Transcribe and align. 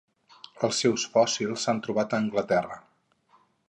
Els 0.67 0.79
seus 0.85 1.05
fòssils 1.17 1.67
s'han 1.69 1.85
trobat 1.89 2.19
a 2.19 2.25
Anglaterra. 2.25 2.85